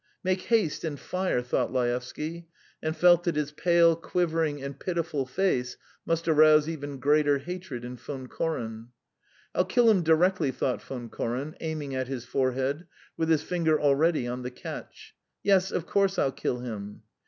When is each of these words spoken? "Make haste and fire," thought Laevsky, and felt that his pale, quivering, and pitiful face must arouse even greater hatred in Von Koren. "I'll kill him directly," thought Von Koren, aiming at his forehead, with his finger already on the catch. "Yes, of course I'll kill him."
"Make 0.23 0.41
haste 0.41 0.83
and 0.83 0.99
fire," 0.99 1.43
thought 1.43 1.71
Laevsky, 1.71 2.47
and 2.81 2.97
felt 2.97 3.23
that 3.25 3.35
his 3.35 3.51
pale, 3.51 3.95
quivering, 3.95 4.59
and 4.59 4.79
pitiful 4.79 5.27
face 5.27 5.77
must 6.07 6.27
arouse 6.27 6.67
even 6.67 6.97
greater 6.97 7.37
hatred 7.37 7.85
in 7.85 7.97
Von 7.97 8.25
Koren. 8.25 8.87
"I'll 9.53 9.63
kill 9.63 9.91
him 9.91 10.01
directly," 10.01 10.49
thought 10.49 10.81
Von 10.81 11.09
Koren, 11.09 11.53
aiming 11.59 11.93
at 11.93 12.07
his 12.07 12.25
forehead, 12.25 12.87
with 13.15 13.29
his 13.29 13.43
finger 13.43 13.79
already 13.79 14.25
on 14.25 14.41
the 14.41 14.49
catch. 14.49 15.13
"Yes, 15.43 15.71
of 15.71 15.85
course 15.85 16.17
I'll 16.17 16.31
kill 16.31 16.61
him." 16.61 17.03